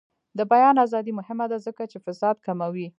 د 0.37 0.39
بیان 0.51 0.75
ازادي 0.85 1.11
مهمه 1.19 1.45
ده 1.51 1.57
ځکه 1.65 1.83
چې 1.91 1.97
فساد 2.05 2.35
کموي. 2.45 2.87